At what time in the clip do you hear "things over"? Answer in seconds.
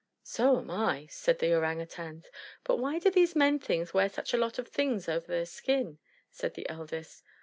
4.67-5.27